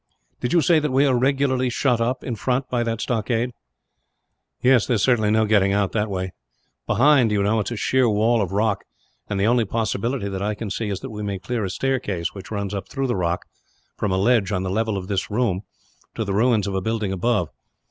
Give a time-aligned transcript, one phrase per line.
[0.39, 3.51] "Did you say that we are regularly shut up, in front, by that stockade?"
[4.59, 6.31] "Yes; there is certainly no getting out, that way.
[6.87, 8.83] Behind, you know, it is a sheer wall of rock;
[9.29, 12.33] and the only possibility, that I can see, is that we may clear a staircase
[12.33, 13.45] which runs up through the rock,
[13.95, 15.61] from a ledge on the level of this room,
[16.15, 17.49] to the ruins of a building above.